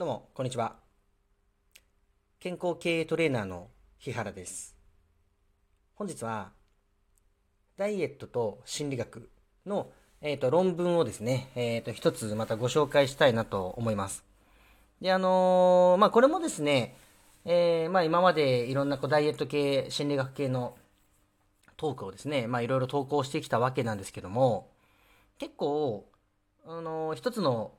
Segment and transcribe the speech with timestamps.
[0.00, 0.76] どうも、こんにちは。
[2.38, 3.68] 健康経営トレーナーの
[3.98, 4.74] 日原です。
[5.94, 6.52] 本日は、
[7.76, 9.28] ダイエットと心理学
[9.66, 9.90] の、
[10.22, 14.24] えー、と論文をですね、えー、と一つまたご紹介したいなと思います。
[15.02, 16.96] で、あのーまあ、これもですね、
[17.44, 20.78] えーまあ、今までいろんなこうダイエット系、心理学系の
[21.76, 24.70] トークをですね、まあ、いろいろ投稿してきたわけなんですけども、
[25.36, 26.08] 結構、
[26.64, 27.72] あのー一つの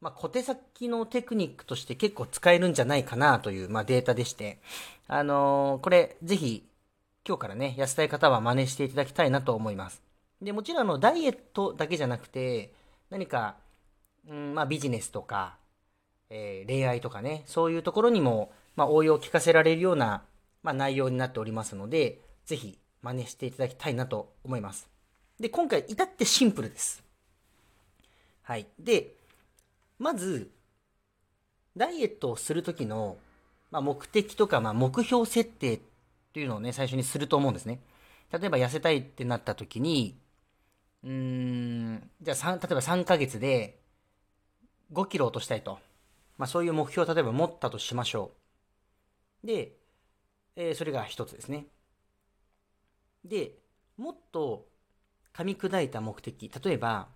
[0.00, 4.58] まあ、小手先のテクニックとして結構使えるんじゃないかなという、まあ、データでして、
[5.08, 6.66] あのーこれ、ぜひ、
[7.26, 10.02] 今日からね、痩せたい方は真似していただきたいなと思います。
[10.40, 12.72] で、もちろん、あの、ダイエットだけじゃなくて、
[13.10, 13.56] 何か、
[14.26, 15.56] うん、まあ、ビジネスとか、
[16.30, 20.22] えー恋愛とかね、そういうところにも、まあ、応用を聞かせられるような、
[20.62, 24.88] まあ、内容になっておりますので、ぜひ、真似していただきたいなと思います。
[25.38, 27.02] で、今回、至ってシンプルです。
[28.42, 28.66] はい。
[28.78, 29.19] で、
[30.00, 30.50] まず、
[31.76, 33.16] ダイエットをするときの、
[33.70, 35.80] まあ、目的とか、まあ、目標設定っ
[36.32, 37.80] ていうのをね、最初にすると思うんですね。
[38.32, 40.16] 例えば痩せたいってなったときに、
[41.04, 43.80] うーん、じゃあ、例えば3ヶ月で
[44.92, 45.80] 5キロ落としたいと。
[46.38, 48.32] まあ、そういう目標を例えば持ったとしましょ
[49.42, 49.46] う。
[49.46, 49.76] で、
[50.56, 51.66] えーそれが一つですね。
[53.24, 53.58] で、
[53.96, 54.66] もっと
[55.34, 56.50] 噛み砕いた目的。
[56.64, 57.08] 例えば、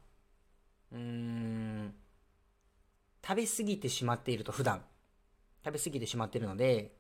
[0.92, 1.94] うーん、
[3.26, 4.82] 食べ過ぎてしまっていると、普段。
[5.64, 6.94] 食べ過ぎてしまっているので、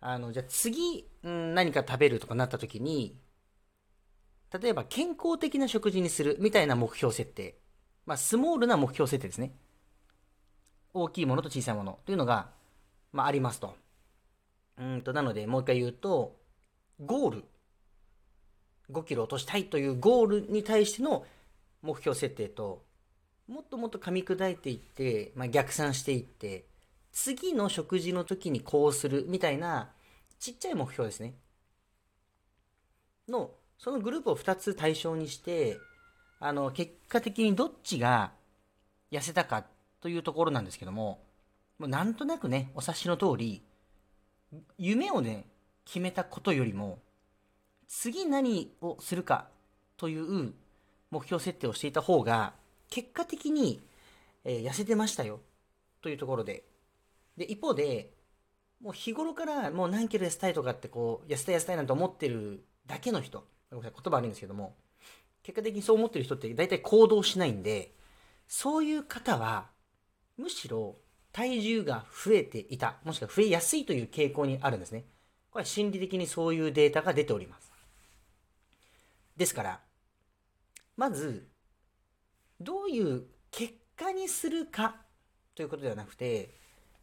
[0.00, 3.20] あの、じゃあ次、うん、何か食べるとかなった時に、
[4.52, 7.58] 例えば健康的な食事にするみたいな目標設定。
[8.06, 9.52] まあ、スモールな目標設定ですね。
[10.94, 12.50] 大きいものと小さいものというのが、
[13.12, 13.76] まあ、ありますと。
[14.78, 16.36] うんと、なので、もう一回言うと、
[17.04, 17.44] ゴール。
[18.90, 21.26] 5キロ落としたいというゴールに対しての
[21.82, 22.87] 目標設定と、
[23.48, 26.66] もっともっと噛み砕いていって、まあ、逆算していって、
[27.12, 29.90] 次の食事の時にこうするみたいな
[30.38, 31.34] ちっちゃい目標ですね。
[33.28, 35.78] の、そのグループを2つ対象にして、
[36.40, 38.32] あの、結果的にどっちが
[39.10, 39.64] 痩せたか
[40.00, 41.22] というところなんですけども、
[41.78, 43.62] もうなんとなくね、お察しの通り、
[44.78, 45.46] 夢をね、
[45.84, 46.98] 決めたことよりも、
[47.86, 49.48] 次何をするか
[49.96, 50.52] という
[51.10, 52.52] 目標設定をしていた方が、
[52.90, 53.80] 結果的に、
[54.44, 55.40] えー痩せてましたよ
[56.00, 56.64] というところで。
[57.36, 58.12] で、一方で、
[58.80, 64.76] もう日頃からもう何キロ痩せたいとかってこう、痩せたい痩せたいなんて思ってるだけの人、ごめんなさい、言葉悪いんですけども、
[65.42, 67.94] 結果的にそう思ってる人って大体行動しないんで、
[68.46, 69.68] そういう方は、
[70.36, 70.96] むしろ
[71.32, 75.04] 体重が増えていた、もしくは増えやすいという傾向にあるんですね。
[75.50, 77.70] これは心理的にそういうデータが出ております。
[79.36, 79.80] ですから、
[80.96, 81.48] まず、
[82.60, 84.96] どういう結果にするか
[85.54, 86.54] ということではなくて、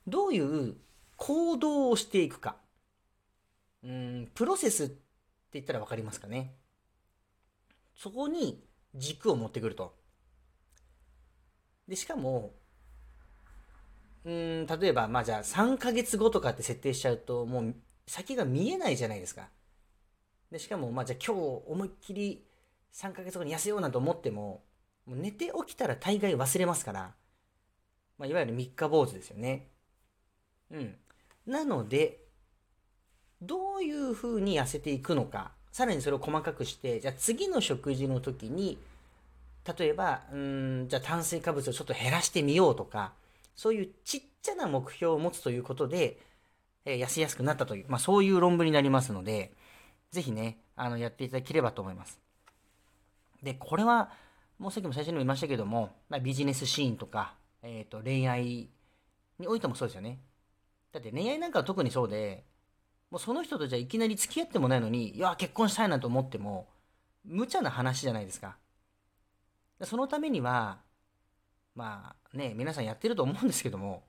[0.07, 0.75] どういう
[1.17, 2.57] 行動をしていくか。
[3.83, 4.95] うん、プロセスって
[5.53, 6.55] 言ったら分かりますかね。
[7.95, 8.63] そこに
[8.93, 9.95] 軸を持ってくると。
[11.87, 12.53] で、しかも、
[14.23, 17.75] うん、例えば、まあじゃあ3ヶ月後とかって設定しちゃうと、もう
[18.07, 19.49] 先が見えないじゃないですか。
[20.51, 22.45] で、しかも、まあじゃあ今日思いっきり
[22.93, 24.63] 3ヶ月後に痩せようなんて思っても、
[25.05, 27.11] もう寝て起きたら大概忘れますから、
[28.17, 29.67] まあ、いわゆる三日坊主ですよね。
[30.71, 30.95] うん。
[31.45, 32.19] なので、
[33.41, 38.77] どういうふうに痩せていくのか、さらにそれを細かくして、じゃあ次の食事の時に、
[39.77, 43.13] 例えば、うん、じゃあ炭水化物をちょっと減らしてみようとか、
[43.55, 46.17] そういうちっちゃな目標を持つということで、
[46.85, 49.51] えー痩せやすくなったという、まあそういう論文になりますので、
[50.11, 52.19] ぜひね、あの、やっていただければと思います。
[53.43, 54.11] で、これは、
[54.57, 58.69] もうさっきも最初にも言いましたけども、まあ、ビジネスシーンとか、えっ、と、恋愛
[59.39, 60.19] においてもそうですよね。
[60.93, 62.45] だって恋愛なんかは特にそうで、
[63.11, 66.67] もうその人とじゃあいきなり付き合ってもないのに、いや、結婚したいなと思っても、
[67.25, 68.57] 無茶な話じゃないですか。
[69.83, 70.79] そのためには、
[71.75, 74.03] まあね、皆さんやってると思うんですけども、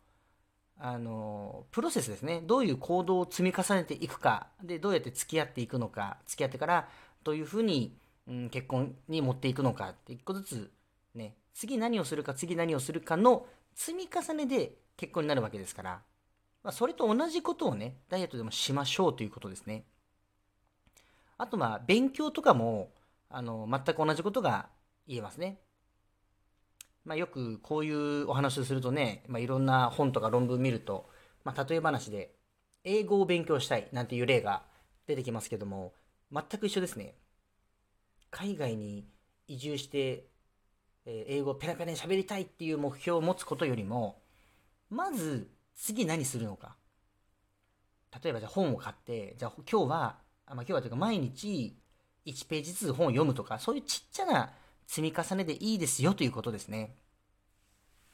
[0.78, 2.42] あの、プロセスですね。
[2.44, 6.88] どういう行動を積み重ねていくか、で、どうやって付き合っていくのか、付き合ってから
[7.24, 7.96] どういうふうに、
[8.28, 10.70] うん、結婚に持っていくのかって一個ずつ
[11.14, 16.02] ね、次何をするか、次何をするかの積み重ねで結婚になるわけですから、
[16.62, 19.84] まあ、それと同じことをね、ダイエットでもしましょうということですね。
[21.38, 22.90] あと、まあ、勉強とかも、
[23.28, 24.68] あの、全く同じことが
[25.06, 25.60] 言えますね。
[27.04, 31.08] まあ、よくこういうお話をするとね、まあ、いろんな本とか論文見ると、
[31.44, 32.34] まあ、例え話で、
[32.82, 34.64] 英語を勉強したいなんていう例が
[35.06, 35.92] 出てきますけども、
[36.32, 37.14] 全く一緒ですね。
[38.30, 39.08] 海外に
[39.48, 40.26] 移住して、
[41.04, 44.20] えー英語をペラペラに喋りたいっていう目標を持つことよりも、
[44.90, 46.76] まず次何するのか。
[48.22, 51.76] 例えばじゃあ本を買って、じゃあ今日は、あまあ、今日はというか毎日
[52.24, 54.50] 1ページずつ本を読むとか、そういうちっちゃな
[54.86, 56.96] 積み重ねでいいですよということですね。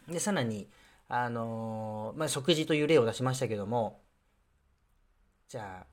[0.08, 0.68] で、さらに、
[1.08, 4.00] あのー、まあ、食事という例を出しましたけども、
[5.48, 5.86] じゃあ、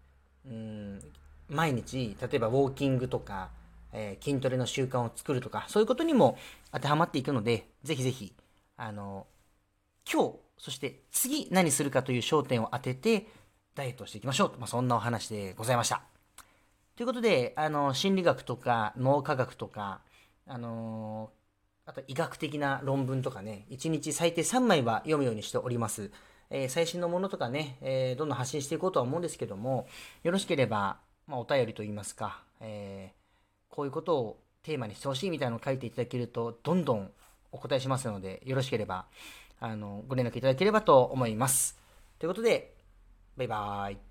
[0.45, 1.01] うん、
[1.50, 3.51] 毎日、例えばウォーキングとか、
[3.94, 6.38] えー、筋トレの習慣を作るとか、そういうことにも
[6.72, 8.34] 当てはまっていくので、ぜひぜひ、
[8.78, 9.28] あの、
[10.12, 13.28] 今日、そして次何するかという焦点を当てて、
[13.76, 16.04] ダイエットしていきましょうと、まあ、そんなお話でございました。
[16.96, 20.02] ということで、あの、心理学とか脳科学とか、
[20.46, 21.30] あの
[21.86, 26.12] あと医学的な論文とかね、1日最低3枚は読むようにしております。
[26.52, 29.88] えー、最新のものとかね、えー、どんどん発信していこうとは思うんですけども、
[30.24, 30.98] よろしければ、
[31.28, 33.19] まあ、お便りといいますか、えー、
[33.80, 37.12] こういうことをテーマにしてほしいみたいなのを書いていただけると、どんどん
[37.54, 39.06] お答えしますので、よろしければ、
[39.62, 41.80] あの、ご連絡いただければと思います。
[42.20, 42.76] ということで、
[43.38, 44.09] バイバーイ。